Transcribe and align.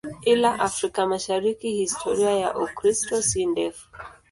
Ila 0.33 0.51
Afrika 0.67 1.05
Mashariki 1.07 1.71
historia 1.75 2.29
ya 2.31 2.55
Ukristo 2.57 3.21
si 3.21 3.45
ndefu. 3.45 3.89